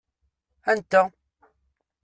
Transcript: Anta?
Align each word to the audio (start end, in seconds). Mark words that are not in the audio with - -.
Anta? 0.71 1.01